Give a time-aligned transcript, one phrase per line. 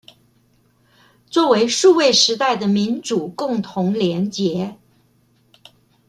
[1.29, 4.77] 作為數位時代的民主共同連結